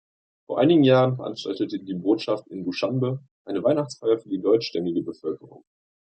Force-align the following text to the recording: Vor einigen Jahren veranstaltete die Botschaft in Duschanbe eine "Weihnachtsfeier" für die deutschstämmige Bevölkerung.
Vor 0.47 0.57
einigen 0.57 0.83
Jahren 0.83 1.17
veranstaltete 1.17 1.77
die 1.77 1.93
Botschaft 1.93 2.47
in 2.47 2.63
Duschanbe 2.63 3.21
eine 3.45 3.63
"Weihnachtsfeier" 3.63 4.17
für 4.17 4.29
die 4.29 4.41
deutschstämmige 4.41 5.03
Bevölkerung. 5.03 5.63